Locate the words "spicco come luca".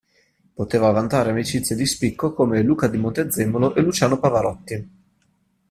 1.85-2.87